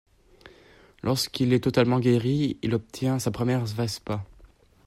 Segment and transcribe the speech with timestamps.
[1.03, 4.23] Lorsqu'il est totalement guéri, il obtient, sa première Vespa.